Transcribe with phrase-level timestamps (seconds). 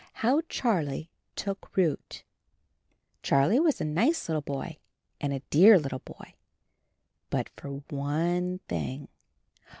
[0.25, 2.23] HOW CHARLIE TOOK ROOT
[3.21, 4.79] C HARLIE was a nice little boy
[5.19, 6.33] and a dear little boy—
[7.29, 9.09] but for one thing.